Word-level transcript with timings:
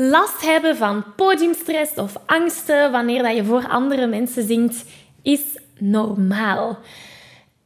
Last 0.00 0.42
hebben 0.42 0.76
van 0.76 1.04
podiumstress 1.16 1.94
of 1.94 2.16
angsten 2.26 2.90
wanneer 2.90 3.22
dat 3.22 3.36
je 3.36 3.44
voor 3.44 3.68
andere 3.68 4.06
mensen 4.06 4.46
zingt, 4.46 4.84
is 5.22 5.40
normaal. 5.78 6.78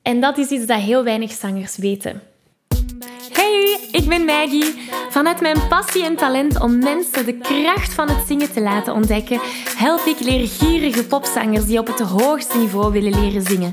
En 0.02 0.20
dat 0.20 0.38
is 0.38 0.48
iets 0.48 0.66
dat 0.66 0.80
heel 0.80 1.04
weinig 1.04 1.32
zangers 1.32 1.76
weten. 1.76 2.22
Hey, 3.32 3.88
ik 3.90 4.08
ben 4.08 4.24
Maggie. 4.24 4.88
Vanuit 5.10 5.40
mijn 5.40 5.68
passie 5.68 6.04
en 6.04 6.16
talent 6.16 6.60
om 6.60 6.78
mensen 6.78 7.26
de 7.26 7.38
kracht 7.38 7.92
van 7.92 8.08
het 8.08 8.26
zingen 8.26 8.52
te 8.52 8.60
laten 8.60 8.94
ontdekken, 8.94 9.40
help 9.76 10.04
ik 10.04 10.20
leergierige 10.20 11.06
popzangers 11.06 11.66
die 11.66 11.78
op 11.78 11.86
het 11.86 12.00
hoogste 12.00 12.58
niveau 12.58 12.92
willen 12.92 13.20
leren 13.20 13.42
zingen. 13.42 13.72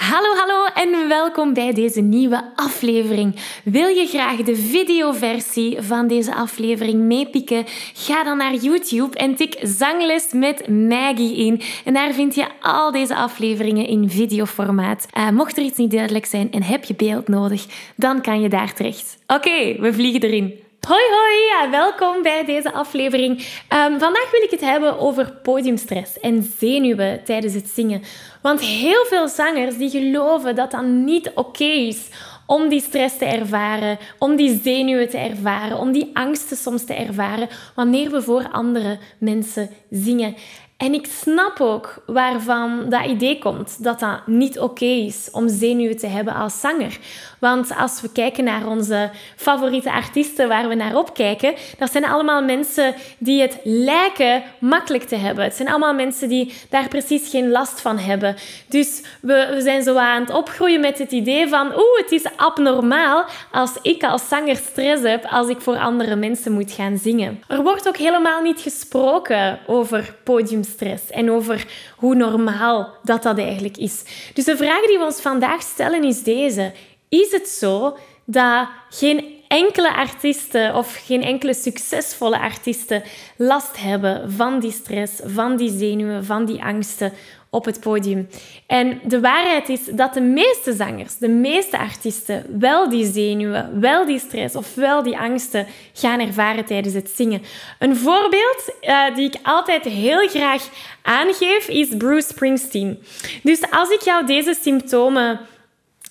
Hallo, 0.00 0.34
hallo 0.34 0.64
en 0.74 1.08
welkom 1.08 1.54
bij 1.54 1.72
deze 1.72 2.00
nieuwe 2.00 2.52
aflevering. 2.54 3.36
Wil 3.64 3.88
je 3.88 4.06
graag 4.06 4.36
de 4.36 4.56
videoversie 4.56 5.82
van 5.82 6.06
deze 6.06 6.34
aflevering 6.34 7.00
meepikken? 7.02 7.64
Ga 7.94 8.24
dan 8.24 8.36
naar 8.36 8.54
YouTube 8.54 9.18
en 9.18 9.34
tik 9.34 9.58
Zangles 9.62 10.32
met 10.32 10.68
Maggie 10.68 11.36
in. 11.36 11.60
En 11.84 11.94
daar 11.94 12.12
vind 12.12 12.34
je 12.34 12.46
al 12.60 12.90
deze 12.92 13.14
afleveringen 13.14 13.86
in 13.86 14.10
videoformaat. 14.10 15.06
Uh, 15.18 15.30
mocht 15.30 15.56
er 15.56 15.62
iets 15.62 15.78
niet 15.78 15.90
duidelijk 15.90 16.26
zijn 16.26 16.52
en 16.52 16.62
heb 16.62 16.84
je 16.84 16.94
beeld 16.94 17.28
nodig, 17.28 17.66
dan 17.96 18.20
kan 18.20 18.40
je 18.40 18.48
daar 18.48 18.74
terecht. 18.74 19.18
Oké, 19.26 19.80
we 19.80 19.92
vliegen 19.92 20.22
erin. 20.22 20.69
Hoi 20.80 21.02
hoi, 21.10 21.70
welkom 21.70 22.22
bij 22.22 22.44
deze 22.44 22.72
aflevering. 22.72 23.30
Um, 23.38 23.98
vandaag 23.98 24.30
wil 24.30 24.42
ik 24.42 24.50
het 24.50 24.60
hebben 24.60 24.98
over 24.98 25.32
podiumstress 25.42 26.20
en 26.20 26.54
zenuwen 26.58 27.24
tijdens 27.24 27.54
het 27.54 27.68
zingen. 27.68 28.02
Want 28.42 28.60
heel 28.60 29.04
veel 29.04 29.28
zangers 29.28 29.76
die 29.76 29.90
geloven 29.90 30.54
dat 30.54 30.70
dat 30.70 30.82
niet 30.84 31.30
oké 31.34 31.64
is 31.64 32.08
om 32.50 32.68
die 32.68 32.80
stress 32.80 33.16
te 33.16 33.24
ervaren, 33.24 33.98
om 34.18 34.36
die 34.36 34.60
zenuwen 34.62 35.08
te 35.08 35.18
ervaren, 35.18 35.78
om 35.78 35.92
die 35.92 36.10
angsten 36.12 36.56
soms 36.56 36.84
te 36.84 36.94
ervaren 36.94 37.48
wanneer 37.74 38.10
we 38.10 38.22
voor 38.22 38.48
andere 38.50 38.98
mensen 39.18 39.70
zingen. 39.90 40.34
En 40.80 40.94
ik 40.94 41.06
snap 41.06 41.60
ook 41.60 42.02
waarvan 42.06 42.86
dat 42.88 43.04
idee 43.04 43.38
komt 43.38 43.84
dat 43.84 44.00
dat 44.00 44.26
niet 44.26 44.58
oké 44.58 44.84
is 44.84 45.28
om 45.32 45.48
zenuwen 45.48 45.96
te 45.96 46.06
hebben 46.06 46.34
als 46.34 46.60
zanger. 46.60 46.98
Want 47.40 47.76
als 47.76 48.00
we 48.00 48.12
kijken 48.12 48.44
naar 48.44 48.66
onze 48.66 49.10
favoriete 49.36 49.92
artiesten 49.92 50.48
waar 50.48 50.68
we 50.68 50.74
naar 50.74 50.96
opkijken, 50.96 51.54
dat 51.78 51.92
zijn 51.92 52.04
allemaal 52.04 52.42
mensen 52.42 52.94
die 53.18 53.40
het 53.40 53.58
lijken 53.64 54.42
makkelijk 54.58 55.04
te 55.04 55.16
hebben. 55.16 55.44
Het 55.44 55.54
zijn 55.54 55.68
allemaal 55.68 55.94
mensen 55.94 56.28
die 56.28 56.52
daar 56.70 56.88
precies 56.88 57.30
geen 57.30 57.50
last 57.50 57.80
van 57.80 57.98
hebben. 57.98 58.36
Dus 58.68 59.02
we, 59.20 59.50
we 59.54 59.60
zijn 59.60 59.82
zo 59.82 59.96
aan 59.96 60.20
het 60.20 60.34
opgroeien 60.34 60.80
met 60.80 60.98
het 60.98 61.12
idee 61.12 61.48
van 61.48 61.66
oeh, 61.66 61.98
het 61.98 62.12
is 62.12 62.24
abnormaal 62.40 63.24
als 63.52 63.78
ik 63.82 64.02
als 64.02 64.28
zanger 64.28 64.56
stress 64.56 65.02
heb 65.02 65.24
als 65.24 65.48
ik 65.48 65.60
voor 65.60 65.78
andere 65.78 66.16
mensen 66.16 66.52
moet 66.52 66.72
gaan 66.72 66.98
zingen. 66.98 67.42
Er 67.48 67.62
wordt 67.62 67.88
ook 67.88 67.96
helemaal 67.96 68.42
niet 68.42 68.60
gesproken 68.60 69.58
over 69.66 70.16
podiumstress 70.24 71.10
en 71.10 71.30
over 71.30 71.66
hoe 71.96 72.14
normaal 72.14 72.94
dat 73.02 73.22
dat 73.22 73.38
eigenlijk 73.38 73.76
is. 73.76 74.04
Dus 74.34 74.44
de 74.44 74.56
vraag 74.56 74.86
die 74.86 74.98
we 74.98 75.04
ons 75.04 75.20
vandaag 75.20 75.62
stellen 75.62 76.04
is 76.04 76.22
deze 76.22 76.72
is 77.08 77.32
het 77.32 77.48
zo 77.48 77.96
dat 78.24 78.68
geen 78.90 79.39
enkele 79.50 79.94
artiesten 79.94 80.74
of 80.74 81.02
geen 81.06 81.22
enkele 81.22 81.54
succesvolle 81.54 82.38
artiesten 82.38 83.02
last 83.36 83.80
hebben 83.80 84.32
van 84.32 84.60
die 84.60 84.72
stress, 84.72 85.20
van 85.24 85.56
die 85.56 85.78
zenuwen, 85.78 86.24
van 86.24 86.44
die 86.44 86.62
angsten 86.62 87.12
op 87.50 87.64
het 87.64 87.80
podium. 87.80 88.28
En 88.66 89.00
de 89.04 89.20
waarheid 89.20 89.68
is 89.68 89.84
dat 89.84 90.14
de 90.14 90.20
meeste 90.20 90.72
zangers, 90.72 91.16
de 91.16 91.28
meeste 91.28 91.78
artiesten, 91.78 92.58
wel 92.58 92.88
die 92.88 93.12
zenuwen, 93.12 93.80
wel 93.80 94.06
die 94.06 94.18
stress 94.18 94.56
of 94.56 94.74
wel 94.74 95.02
die 95.02 95.18
angsten 95.18 95.66
gaan 95.92 96.20
ervaren 96.20 96.64
tijdens 96.64 96.94
het 96.94 97.10
zingen. 97.10 97.42
Een 97.78 97.96
voorbeeld 97.96 98.74
uh, 98.82 99.14
die 99.14 99.26
ik 99.26 99.36
altijd 99.42 99.84
heel 99.84 100.28
graag 100.28 100.68
aangeef 101.02 101.68
is 101.68 101.88
Bruce 101.98 102.28
Springsteen. 102.28 103.02
Dus 103.42 103.70
als 103.70 103.90
ik 103.90 104.00
jou 104.00 104.26
deze 104.26 104.56
symptomen 104.62 105.40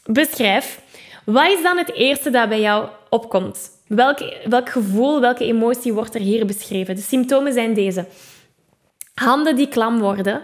beschrijf, 0.05 0.81
wat 1.25 1.51
is 1.51 1.61
dan 1.61 1.77
het 1.77 1.93
eerste 1.93 2.29
dat 2.29 2.49
bij 2.49 2.61
jou 2.61 2.87
opkomt? 3.09 3.69
Welk, 3.87 4.19
welk 4.45 4.69
gevoel, 4.69 5.21
welke 5.21 5.45
emotie 5.45 5.93
wordt 5.93 6.15
er 6.15 6.21
hier 6.21 6.45
beschreven? 6.45 6.95
De 6.95 7.01
symptomen 7.01 7.53
zijn 7.53 7.73
deze. 7.73 8.05
Handen 9.13 9.55
die 9.55 9.67
klam 9.67 9.99
worden. 9.99 10.41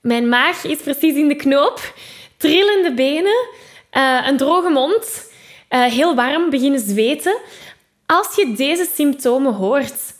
Mijn 0.00 0.28
maag 0.28 0.64
is 0.64 0.78
precies 0.78 1.14
in 1.14 1.28
de 1.28 1.36
knoop. 1.36 1.94
Trillende 2.36 2.94
benen. 2.94 3.46
Uh, 3.92 4.26
een 4.26 4.36
droge 4.36 4.70
mond. 4.70 5.30
Uh, 5.70 5.84
heel 5.84 6.14
warm, 6.14 6.50
beginnen 6.50 6.80
zweten. 6.80 7.36
Als 8.06 8.34
je 8.36 8.54
deze 8.56 8.90
symptomen 8.94 9.54
hoort, 9.54 10.14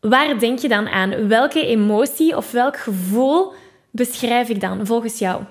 waar 0.00 0.38
denk 0.38 0.58
je 0.58 0.68
dan 0.68 0.88
aan? 0.88 1.28
Welke 1.28 1.66
emotie 1.66 2.36
of 2.36 2.50
welk 2.50 2.76
gevoel 2.76 3.52
beschrijf 3.90 4.48
ik 4.48 4.60
dan 4.60 4.86
volgens 4.86 5.18
jou? 5.18 5.42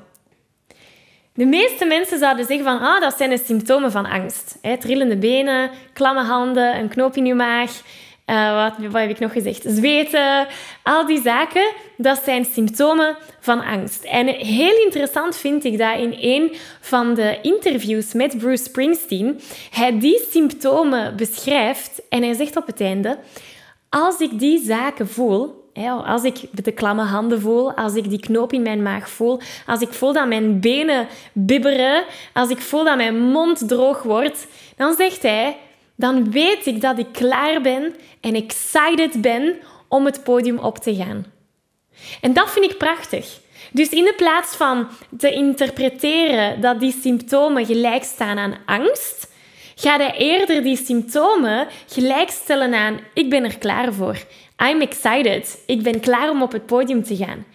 De 1.35 1.45
meeste 1.45 1.85
mensen 1.85 2.19
zouden 2.19 2.45
zeggen 2.45 2.65
van, 2.65 2.79
ah, 2.79 3.01
dat 3.01 3.17
zijn 3.17 3.29
de 3.29 3.41
symptomen 3.45 3.91
van 3.91 4.05
angst. 4.05 4.57
Hè, 4.61 4.77
trillende 4.77 5.17
benen, 5.17 5.69
klamme 5.93 6.23
handen, 6.23 6.77
een 6.77 6.87
knoop 6.87 7.15
in 7.15 7.25
je 7.25 7.33
maag. 7.33 7.81
Uh, 8.25 8.63
wat, 8.63 8.91
wat, 8.91 9.01
heb 9.01 9.09
ik 9.09 9.19
nog 9.19 9.31
gezegd? 9.31 9.63
Zweten. 9.67 10.47
Al 10.83 11.05
die 11.05 11.21
zaken, 11.21 11.71
dat 11.97 12.21
zijn 12.23 12.45
symptomen 12.45 13.17
van 13.39 13.63
angst. 13.63 14.03
En 14.03 14.27
heel 14.27 14.83
interessant 14.83 15.37
vind 15.37 15.63
ik 15.63 15.77
dat 15.77 15.99
in 15.99 16.15
een 16.19 16.55
van 16.79 17.13
de 17.13 17.39
interviews 17.41 18.13
met 18.13 18.37
Bruce 18.37 18.63
Springsteen 18.63 19.39
hij 19.71 19.99
die 19.99 20.27
symptomen 20.31 21.15
beschrijft 21.15 22.01
en 22.09 22.23
hij 22.23 22.33
zegt 22.33 22.55
op 22.55 22.67
het 22.67 22.81
einde, 22.81 23.17
als 23.89 24.19
ik 24.19 24.39
die 24.39 24.63
zaken 24.65 25.07
voel, 25.07 25.64
als 25.83 26.23
ik 26.23 26.39
de 26.51 26.71
klamme 26.71 27.03
handen 27.03 27.41
voel, 27.41 27.73
als 27.73 27.95
ik 27.95 28.09
die 28.09 28.19
knoop 28.19 28.53
in 28.53 28.61
mijn 28.61 28.81
maag 28.81 29.09
voel, 29.09 29.39
als 29.65 29.81
ik 29.81 29.93
voel 29.93 30.13
dat 30.13 30.27
mijn 30.27 30.59
benen 30.59 31.07
bibberen, 31.33 32.03
als 32.33 32.49
ik 32.49 32.59
voel 32.59 32.83
dat 32.83 32.97
mijn 32.97 33.19
mond 33.19 33.67
droog 33.67 34.03
wordt, 34.03 34.47
dan 34.75 34.95
zegt 34.95 35.21
hij, 35.21 35.57
dan 35.95 36.31
weet 36.31 36.65
ik 36.65 36.81
dat 36.81 36.97
ik 36.97 37.07
klaar 37.11 37.61
ben 37.61 37.95
en 38.21 38.35
excited 38.35 39.21
ben 39.21 39.55
om 39.87 40.05
het 40.05 40.23
podium 40.23 40.57
op 40.57 40.77
te 40.77 40.95
gaan. 40.95 41.25
En 42.21 42.33
dat 42.33 42.51
vind 42.51 42.71
ik 42.71 42.77
prachtig. 42.77 43.39
Dus 43.71 43.89
in 43.89 44.03
de 44.03 44.13
plaats 44.17 44.55
van 44.55 44.87
te 45.17 45.31
interpreteren 45.31 46.61
dat 46.61 46.79
die 46.79 46.95
symptomen 47.01 47.65
gelijk 47.65 48.03
staan 48.03 48.37
aan 48.37 48.57
angst, 48.65 49.33
ga 49.75 49.97
hij 49.97 50.17
eerder 50.17 50.63
die 50.63 50.77
symptomen 50.77 51.67
gelijkstellen 51.87 52.73
aan 52.73 52.99
ik 53.13 53.29
ben 53.29 53.43
er 53.43 53.57
klaar 53.57 53.93
voor. 53.93 54.17
I'm 54.57 54.81
excited. 54.81 55.63
Ik 55.65 55.83
ben 55.83 55.99
klaar 55.99 56.29
om 56.29 56.41
op 56.41 56.51
het 56.51 56.65
podium 56.65 57.03
te 57.03 57.15
gaan. 57.15 57.45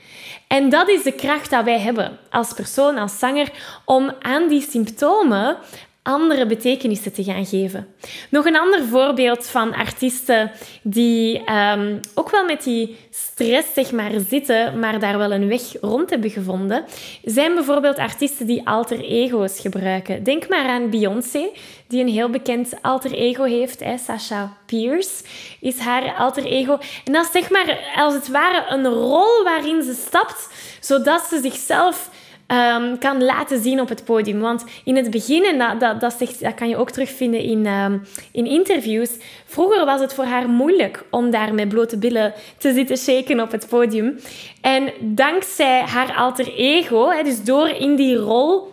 En 0.46 0.68
dat 0.68 0.88
is 0.88 1.02
de 1.02 1.12
kracht 1.12 1.50
dat 1.50 1.64
wij 1.64 1.78
hebben 1.78 2.18
als 2.30 2.52
persoon, 2.52 2.98
als 2.98 3.18
zanger, 3.18 3.48
om 3.84 4.12
aan 4.20 4.48
die 4.48 4.62
symptomen 4.62 5.56
andere 6.02 6.46
betekenissen 6.46 7.12
te 7.12 7.24
gaan 7.24 7.46
geven. 7.46 7.86
Nog 8.30 8.44
een 8.44 8.58
ander 8.58 8.84
voorbeeld 8.84 9.46
van 9.46 9.74
artiesten 9.74 10.50
die 10.82 11.50
um, 11.52 12.00
ook 12.14 12.30
wel 12.30 12.44
met 12.44 12.64
die 12.64 12.96
stress 13.10 13.74
zeg 13.74 13.92
maar, 13.92 14.10
zitten, 14.28 14.78
maar 14.78 14.98
daar 14.98 15.18
wel 15.18 15.32
een 15.32 15.48
weg 15.48 15.62
rond 15.80 16.10
hebben 16.10 16.30
gevonden, 16.30 16.84
zijn 17.24 17.54
bijvoorbeeld 17.54 17.98
artiesten 17.98 18.46
die 18.46 18.66
alter 18.66 19.00
ego's 19.00 19.60
gebruiken. 19.60 20.22
Denk 20.22 20.48
maar 20.48 20.68
aan 20.68 20.90
Beyoncé, 20.90 21.50
die 21.88 22.00
een 22.00 22.08
heel 22.08 22.30
bekend 22.30 22.74
alter 22.82 23.12
ego 23.12 23.44
heeft. 23.44 23.80
Hè. 23.80 23.98
Sasha 23.98 24.56
Pierce 24.66 25.24
is 25.60 25.78
haar 25.78 26.14
alter 26.14 26.44
ego. 26.44 26.78
En 27.04 27.12
dat 27.12 27.24
is 27.24 27.32
zeg 27.32 27.50
maar 27.50 27.92
als 27.96 28.14
het 28.14 28.28
ware 28.28 28.64
een 28.68 28.86
rol 28.86 29.44
waarin 29.44 29.82
ze 29.82 29.94
stapt, 30.06 30.48
zodat 30.80 31.22
ze 31.22 31.40
zichzelf 31.40 32.10
ehm, 32.50 32.98
kan 32.98 33.24
laten 33.24 33.62
zien 33.62 33.80
op 33.80 33.88
het 33.88 34.04
podium. 34.04 34.40
Want 34.40 34.64
in 34.84 34.96
het 34.96 35.10
begin, 35.10 35.44
en 35.44 35.58
dat, 35.58 35.80
dat, 35.80 36.00
dat, 36.00 36.14
zegt, 36.18 36.42
dat 36.42 36.54
kan 36.54 36.68
je 36.68 36.76
ook 36.76 36.90
terugvinden 36.90 37.40
in, 37.40 37.66
ehm, 37.66 37.98
in 38.32 38.46
interviews, 38.46 39.10
vroeger 39.44 39.84
was 39.84 40.00
het 40.00 40.14
voor 40.14 40.24
haar 40.24 40.48
moeilijk 40.48 41.04
om 41.10 41.30
daar 41.30 41.54
met 41.54 41.68
blote 41.68 41.98
billen 41.98 42.32
te 42.58 42.72
zitten 42.72 42.96
shaken 42.96 43.40
op 43.40 43.50
het 43.50 43.68
podium. 43.68 44.20
En 44.60 44.92
dankzij 45.00 45.80
haar 45.80 46.14
alter 46.14 46.54
ego, 46.54 47.22
dus 47.22 47.44
door 47.44 47.68
in 47.68 47.96
die 47.96 48.16
rol 48.16 48.72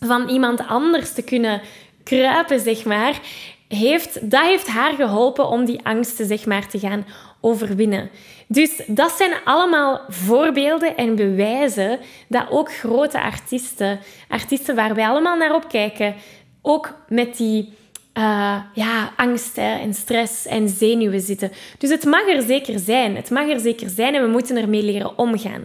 van 0.00 0.28
iemand 0.28 0.66
anders 0.66 1.12
te 1.12 1.22
kunnen 1.22 1.60
kruipen, 2.04 2.60
zeg 2.60 2.84
maar, 2.84 3.20
heeft, 3.68 4.30
dat 4.30 4.42
heeft 4.42 4.66
haar 4.66 4.92
geholpen 4.94 5.48
om 5.48 5.64
die 5.64 5.80
angsten 5.82 6.26
zeg 6.26 6.46
maar, 6.46 6.68
te 6.68 6.78
gaan 6.78 7.06
overwinnen. 7.40 8.10
Dus 8.48 8.82
dat 8.86 9.10
zijn 9.10 9.32
allemaal 9.44 10.00
voorbeelden 10.08 10.96
en 10.96 11.16
bewijzen 11.16 11.98
dat 12.28 12.46
ook 12.50 12.74
grote 12.74 13.20
artiesten, 13.22 13.98
artiesten 14.28 14.74
waar 14.74 14.94
wij 14.94 15.06
allemaal 15.06 15.36
naar 15.36 15.54
opkijken, 15.54 16.14
ook 16.62 16.94
met 17.08 17.36
die 17.36 17.74
uh, 18.18 18.56
ja, 18.72 19.12
angst 19.16 19.58
en 19.58 19.94
stress 19.94 20.46
en 20.46 20.68
zenuwen 20.68 21.20
zitten. 21.20 21.52
Dus 21.78 21.90
het 21.90 22.04
mag 22.04 22.28
er 22.28 22.42
zeker 22.42 22.78
zijn. 22.78 23.16
Het 23.16 23.30
mag 23.30 23.48
er 23.48 23.60
zeker 23.60 23.88
zijn 23.88 24.14
en 24.14 24.22
we 24.22 24.28
moeten 24.28 24.56
ermee 24.56 24.82
leren 24.82 25.18
omgaan. 25.18 25.64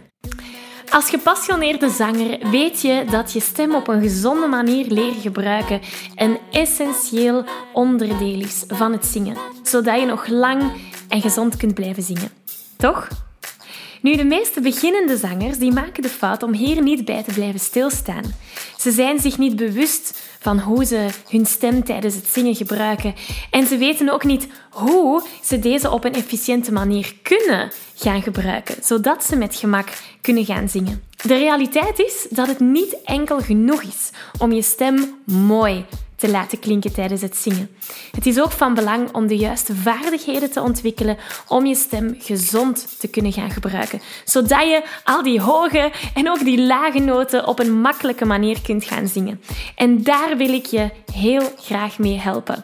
Als 0.90 1.10
gepassioneerde 1.10 1.88
zanger 1.88 2.50
weet 2.50 2.80
je 2.80 3.04
dat 3.10 3.32
je 3.32 3.40
stem 3.40 3.74
op 3.74 3.88
een 3.88 4.00
gezonde 4.00 4.46
manier 4.46 4.86
leren 4.86 5.20
gebruiken 5.20 5.80
een 6.16 6.38
essentieel 6.50 7.44
onderdeel 7.72 8.40
is 8.40 8.64
van 8.68 8.92
het 8.92 9.04
zingen, 9.04 9.36
zodat 9.62 10.00
je 10.00 10.06
nog 10.06 10.26
lang 10.26 10.62
en 11.12 11.20
gezond 11.20 11.56
kunt 11.56 11.74
blijven 11.74 12.02
zingen. 12.02 12.30
Toch? 12.76 13.08
Nu, 14.00 14.16
de 14.16 14.24
meeste 14.24 14.60
beginnende 14.60 15.16
zangers 15.16 15.58
die 15.58 15.72
maken 15.72 16.02
de 16.02 16.08
fout 16.08 16.42
om 16.42 16.52
hier 16.52 16.82
niet 16.82 17.04
bij 17.04 17.22
te 17.22 17.32
blijven 17.32 17.60
stilstaan. 17.60 18.34
Ze 18.76 18.90
zijn 18.90 19.20
zich 19.20 19.38
niet 19.38 19.56
bewust 19.56 20.20
van 20.40 20.58
hoe 20.58 20.84
ze 20.84 21.08
hun 21.28 21.46
stem 21.46 21.84
tijdens 21.84 22.14
het 22.14 22.26
zingen 22.26 22.54
gebruiken. 22.54 23.14
En 23.50 23.66
ze 23.66 23.76
weten 23.76 24.08
ook 24.08 24.24
niet 24.24 24.46
hoe 24.70 25.22
ze 25.42 25.58
deze 25.58 25.90
op 25.90 26.04
een 26.04 26.14
efficiënte 26.14 26.72
manier 26.72 27.14
kunnen 27.22 27.70
gaan 27.94 28.22
gebruiken, 28.22 28.76
zodat 28.82 29.24
ze 29.24 29.36
met 29.36 29.54
gemak 29.54 29.88
kunnen 30.20 30.44
gaan 30.44 30.68
zingen. 30.68 31.02
De 31.22 31.36
realiteit 31.36 31.98
is 31.98 32.26
dat 32.30 32.46
het 32.46 32.60
niet 32.60 32.96
enkel 33.04 33.40
genoeg 33.40 33.82
is 33.82 34.10
om 34.38 34.52
je 34.52 34.62
stem 34.62 35.14
mooi 35.24 35.84
te 36.22 36.30
laten 36.30 36.58
klinken 36.58 36.92
tijdens 36.92 37.20
het 37.22 37.36
zingen. 37.36 37.70
Het 38.10 38.26
is 38.26 38.40
ook 38.40 38.50
van 38.50 38.74
belang 38.74 39.12
om 39.12 39.26
de 39.26 39.36
juiste 39.36 39.74
vaardigheden 39.74 40.50
te 40.50 40.60
ontwikkelen 40.60 41.16
om 41.48 41.66
je 41.66 41.74
stem 41.74 42.16
gezond 42.18 42.96
te 42.98 43.08
kunnen 43.08 43.32
gaan 43.32 43.50
gebruiken, 43.50 44.00
zodat 44.24 44.62
je 44.62 44.82
al 45.04 45.22
die 45.22 45.40
hoge 45.40 45.92
en 46.14 46.30
ook 46.30 46.44
die 46.44 46.62
lage 46.62 46.98
noten 46.98 47.46
op 47.46 47.58
een 47.58 47.80
makkelijke 47.80 48.24
manier 48.24 48.62
kunt 48.62 48.84
gaan 48.84 49.08
zingen. 49.08 49.40
En 49.74 50.02
daar 50.02 50.36
wil 50.36 50.52
ik 50.52 50.66
je 50.66 50.90
heel 51.12 51.52
graag 51.56 51.98
mee 51.98 52.18
helpen. 52.18 52.62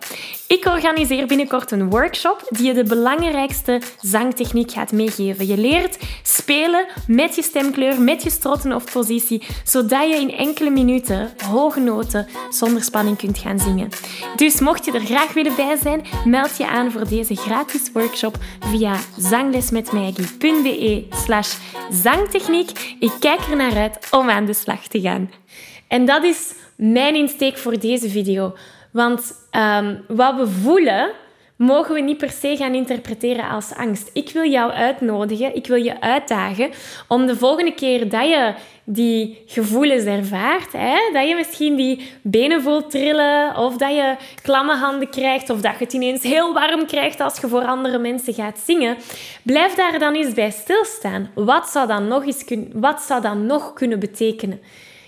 Ik 0.49 0.64
organiseer 0.64 1.26
binnenkort 1.26 1.70
een 1.70 1.90
workshop 1.90 2.46
die 2.49 2.66
je 2.66 2.75
de 2.75 2.84
belangrijkste 2.84 3.81
zangtechniek 4.00 4.70
gaat 4.70 4.93
meegeven. 4.93 5.46
Je 5.46 5.58
leert 5.58 5.99
spelen 6.22 6.87
met 7.06 7.34
je 7.34 7.43
stemkleur, 7.43 8.00
met 8.00 8.22
je 8.22 8.31
strotten 8.31 8.72
of 8.72 8.93
positie, 8.93 9.43
zodat 9.64 10.08
je 10.08 10.14
in 10.14 10.31
enkele 10.31 10.70
minuten 10.70 11.32
hoge 11.44 11.81
noten 11.81 12.26
zonder 12.50 12.82
spanning 12.82 13.16
kunt 13.16 13.38
gaan 13.38 13.47
zingen. 13.56 13.88
Dus 14.36 14.60
mocht 14.60 14.84
je 14.84 14.92
er 14.92 15.00
graag 15.00 15.32
willen 15.32 15.56
bij 15.56 15.76
zijn, 15.76 16.04
meld 16.24 16.56
je 16.56 16.66
aan 16.66 16.90
voor 16.90 17.08
deze 17.08 17.36
gratis 17.36 17.90
workshop 17.92 18.36
via 18.60 18.96
zanglesmetmaggie.be 19.16 21.06
slash 21.10 21.56
zangtechniek. 21.90 22.96
Ik 23.00 23.12
kijk 23.20 23.40
er 23.40 23.56
naar 23.56 23.76
uit 23.76 24.08
om 24.10 24.30
aan 24.30 24.44
de 24.44 24.54
slag 24.54 24.86
te 24.86 25.00
gaan. 25.00 25.30
En 25.88 26.06
dat 26.06 26.24
is 26.24 26.54
mijn 26.76 27.14
insteek 27.14 27.56
voor 27.58 27.78
deze 27.78 28.08
video. 28.08 28.54
Want 28.90 29.32
ehm, 29.50 29.96
wat 30.08 30.36
we 30.36 30.48
voelen, 30.62 31.10
mogen 31.58 31.94
we 31.94 32.00
niet 32.00 32.19
per 32.19 32.31
se 32.31 32.56
gaan 32.56 32.75
interpreteren 32.75 33.49
als 33.49 33.75
angst. 33.75 34.10
Ik 34.12 34.31
wil 34.31 34.50
jou 34.50 34.72
uitnodigen, 34.72 35.55
ik 35.55 35.66
wil 35.66 35.76
je 35.76 36.00
uitdagen 36.00 36.70
om 37.08 37.26
de 37.26 37.37
volgende 37.37 37.75
keer 37.75 38.08
dat 38.08 38.28
je 38.28 38.55
die 38.84 39.43
gevoelens 39.46 40.05
ervaart, 40.05 40.72
hè, 40.72 40.96
dat 41.12 41.28
je 41.28 41.34
misschien 41.34 41.76
die 41.76 42.10
benen 42.22 42.62
voelt 42.62 42.90
trillen 42.90 43.56
of 43.56 43.76
dat 43.76 43.90
je 43.90 44.16
klamme 44.43 44.75
handen 44.75 45.10
krijgt 45.10 45.50
of 45.50 45.60
dat 45.60 45.72
je 45.78 45.84
het 45.84 45.93
ineens 45.93 46.22
heel 46.22 46.52
warm 46.52 46.87
krijgt 46.87 47.20
als 47.20 47.40
je 47.40 47.49
voor 47.49 47.64
andere 47.64 47.99
mensen 47.99 48.34
gaat 48.34 48.58
zingen, 48.64 48.96
blijf 49.43 49.75
daar 49.75 49.99
dan 49.99 50.14
eens 50.14 50.34
bij 50.34 50.50
stilstaan. 50.50 51.31
Wat 51.34 51.69
zou 51.69 51.87
dat 51.87 52.02
nog, 52.02 52.26
eens 52.26 52.44
wat 52.72 53.00
zou 53.00 53.22
dat 53.22 53.37
nog 53.37 53.72
kunnen 53.72 53.99
betekenen? 53.99 54.60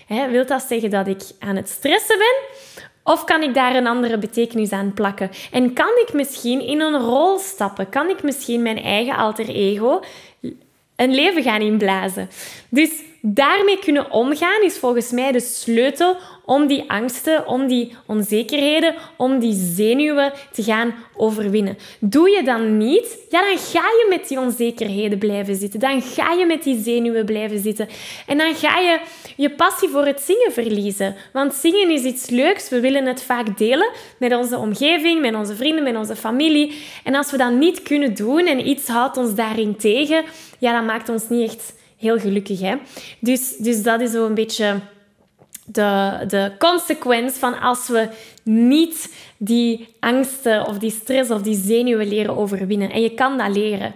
Hè, 0.07 0.29
wilt 0.29 0.47
dat 0.47 0.61
zeggen 0.67 0.89
dat 0.89 1.07
ik 1.07 1.21
aan 1.39 1.55
het 1.55 1.69
stressen 1.69 2.17
ben? 2.17 2.35
Of 3.03 3.23
kan 3.23 3.41
ik 3.41 3.53
daar 3.53 3.75
een 3.75 3.87
andere 3.87 4.17
betekenis 4.17 4.71
aan 4.71 4.93
plakken? 4.93 5.29
En 5.51 5.73
kan 5.73 5.91
ik 6.07 6.13
misschien 6.13 6.61
in 6.61 6.81
een 6.81 6.99
rol 6.99 7.37
stappen? 7.39 7.89
Kan 7.89 8.09
ik 8.09 8.23
misschien 8.23 8.61
mijn 8.61 8.83
eigen 8.83 9.15
alter 9.15 9.47
ego 9.47 10.01
een 10.95 11.13
leven 11.13 11.43
gaan 11.43 11.61
inblazen? 11.61 12.29
Dus 12.69 12.91
daarmee 13.21 13.79
kunnen 13.79 14.11
omgaan 14.11 14.61
is 14.63 14.77
volgens 14.77 15.11
mij 15.11 15.31
de 15.31 15.39
sleutel 15.39 16.17
om 16.45 16.67
die 16.67 16.83
angsten, 16.87 17.47
om 17.47 17.67
die 17.67 17.95
onzekerheden, 18.05 18.95
om 19.17 19.39
die 19.39 19.53
zenuwen 19.53 20.31
te 20.51 20.63
gaan 20.63 20.93
overwinnen. 21.15 21.77
Doe 21.99 22.29
je 22.29 22.43
dan 22.43 22.77
niet, 22.77 23.17
ja, 23.29 23.41
dan 23.41 23.57
ga 23.57 23.79
je 23.79 24.05
met 24.09 24.27
die 24.27 24.39
onzekerheden 24.39 25.17
blijven 25.17 25.55
zitten. 25.55 25.79
Dan 25.79 26.01
ga 26.01 26.31
je 26.33 26.45
met 26.45 26.63
die 26.63 26.81
zenuwen 26.83 27.25
blijven 27.25 27.59
zitten. 27.59 27.87
En 28.27 28.37
dan 28.37 28.55
ga 28.55 28.79
je 28.79 28.99
je 29.35 29.49
passie 29.49 29.89
voor 29.89 30.05
het 30.05 30.21
zingen 30.21 30.51
verliezen. 30.51 31.15
Want 31.33 31.53
zingen 31.53 31.89
is 31.89 32.03
iets 32.03 32.29
leuks. 32.29 32.69
We 32.69 32.79
willen 32.79 33.05
het 33.05 33.23
vaak 33.23 33.57
delen 33.57 33.89
met 34.17 34.35
onze 34.35 34.57
omgeving, 34.57 35.21
met 35.21 35.35
onze 35.35 35.55
vrienden, 35.55 35.83
met 35.83 35.95
onze 35.95 36.15
familie. 36.15 36.73
En 37.03 37.15
als 37.15 37.31
we 37.31 37.37
dat 37.37 37.51
niet 37.51 37.83
kunnen 37.83 38.13
doen 38.13 38.45
en 38.45 38.67
iets 38.67 38.87
houdt 38.87 39.17
ons 39.17 39.35
daarin 39.35 39.75
tegen, 39.75 40.23
ja, 40.59 40.73
dat 40.73 40.85
maakt 40.85 41.09
ons 41.09 41.29
niet 41.29 41.51
echt 41.51 41.73
heel 41.97 42.19
gelukkig. 42.19 42.59
Hè? 42.59 42.75
Dus, 43.19 43.55
dus 43.57 43.83
dat 43.83 44.01
is 44.01 44.11
zo 44.11 44.25
een 44.25 44.33
beetje 44.33 44.79
de, 45.71 46.23
de 46.27 46.51
consequentie 46.57 47.39
van 47.39 47.59
als 47.59 47.87
we 47.87 48.09
niet 48.43 49.13
die 49.37 49.87
angsten 49.99 50.67
of 50.67 50.77
die 50.77 50.91
stress 50.91 51.31
of 51.31 51.41
die 51.41 51.55
zenuwen 51.55 52.07
leren 52.07 52.37
overwinnen. 52.37 52.91
En 52.91 53.01
je 53.01 53.13
kan 53.13 53.37
dat 53.37 53.55
leren. 53.55 53.93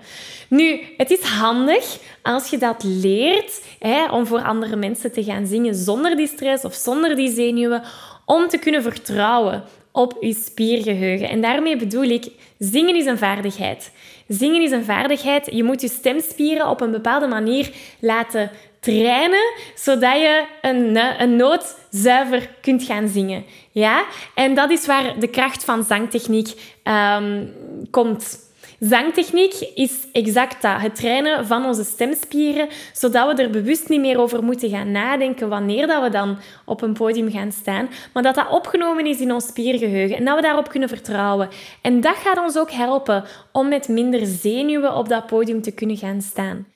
Nu, 0.50 0.80
het 0.98 1.12
is 1.12 1.22
handig 1.22 1.98
als 2.22 2.50
je 2.50 2.58
dat 2.58 2.84
leert 2.84 3.64
hè, 3.80 4.06
om 4.06 4.26
voor 4.26 4.42
andere 4.42 4.76
mensen 4.76 5.12
te 5.12 5.24
gaan 5.24 5.48
zingen 5.48 5.76
zonder 5.76 6.16
die 6.16 6.28
stress 6.28 6.66
of 6.66 6.74
zonder 6.74 7.16
die 7.16 7.32
zenuwen, 7.32 7.84
om 8.26 8.48
te 8.48 8.58
kunnen 8.58 8.82
vertrouwen 8.82 9.64
op 9.92 10.18
je 10.20 10.34
spiergeheugen. 10.34 11.30
En 11.30 11.42
daarmee 11.42 11.78
bedoel 11.78 12.04
ik, 12.04 12.28
zingen 12.60 12.96
is 12.96 13.06
een 13.06 13.18
vaardigheid. 13.18 13.92
Zingen 14.28 14.62
is 14.62 14.72
een 14.72 14.84
vaardigheid. 14.84 15.50
Je 15.52 15.64
moet 15.64 15.82
je 15.82 15.88
stemspieren 15.88 16.70
op 16.70 16.82
een 16.82 16.92
bepaalde 16.92 17.28
manier 17.28 17.72
laten 18.00 18.52
trainen, 18.86 19.54
zodat 19.76 20.16
je 20.16 20.46
een, 20.62 20.98
een 21.22 21.36
noot 21.36 21.76
zuiver 21.90 22.50
kunt 22.62 22.84
gaan 22.84 23.08
zingen. 23.08 23.46
Ja? 23.72 24.06
En 24.36 24.56
dat 24.56 24.72
is 24.72 24.86
waar 24.86 25.20
de 25.20 25.28
kracht 25.28 25.64
van 25.64 25.84
zangtechniek 25.84 26.54
um, 26.84 27.54
komt. 27.92 28.44
Zangtechniek 28.80 29.54
is 29.76 30.08
exact 30.12 30.62
dat. 30.62 30.82
Het 30.82 30.96
trainen 30.96 31.46
van 31.46 31.66
onze 31.66 31.84
stemspieren, 31.84 32.68
zodat 32.94 33.36
we 33.36 33.44
er 33.44 33.50
bewust 33.50 33.90
niet 33.90 34.00
meer 34.00 34.20
over 34.20 34.44
moeten 34.44 34.70
gaan 34.70 34.92
nadenken 34.92 35.50
wanneer 35.50 35.88
dat 35.88 36.04
we 36.04 36.10
dan 36.10 36.38
op 36.66 36.82
een 36.82 36.94
podium 36.94 37.32
gaan 37.32 37.52
staan, 37.52 37.90
maar 38.14 38.24
dat 38.24 38.36
dat 38.36 38.50
opgenomen 38.50 39.06
is 39.06 39.20
in 39.20 39.34
ons 39.34 39.48
spiergeheugen 39.48 40.18
en 40.18 40.26
dat 40.26 40.36
we 40.36 40.42
daarop 40.42 40.70
kunnen 40.70 40.90
vertrouwen. 40.90 41.50
En 41.82 42.02
dat 42.02 42.16
gaat 42.16 42.40
ons 42.40 42.58
ook 42.58 42.72
helpen 42.72 43.24
om 43.52 43.68
met 43.68 43.88
minder 43.88 44.26
zenuwen 44.26 44.96
op 44.96 45.10
dat 45.10 45.26
podium 45.26 45.62
te 45.62 45.72
kunnen 45.72 45.98
gaan 45.98 46.22
staan. 46.22 46.75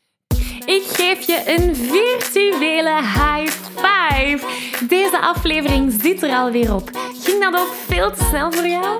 Ik 0.70 0.84
geef 0.84 1.22
je 1.22 1.42
een 1.46 1.76
virtuele 1.76 2.96
high 2.96 3.52
five. 3.76 4.40
Deze 4.88 5.20
aflevering 5.20 5.94
zit 6.02 6.24
er 6.24 6.30
alweer 6.30 6.74
op. 6.76 6.90
Ging 7.24 7.44
dat 7.44 7.62
ook 7.62 7.74
veel 7.88 8.12
te 8.12 8.24
snel 8.30 8.52
voor 8.52 8.68
jou? 8.68 9.00